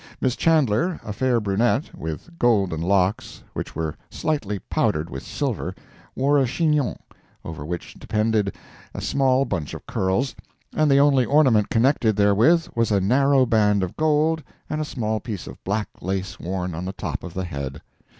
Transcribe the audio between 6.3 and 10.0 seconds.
a chignon, over which depended a small bunch of